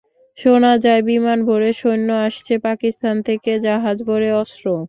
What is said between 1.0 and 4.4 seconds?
বিমান ভরে সৈন্য আসছে পাকিস্তান থেকে, জাহাজ ভরে